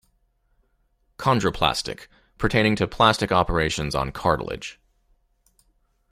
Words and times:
"Chondroplastic"- 1.19 2.07
pertaining 2.39 2.75
to 2.77 2.87
plastic 2.87 3.31
operations 3.31 3.93
on 3.93 4.11
cartilage. 4.11 4.79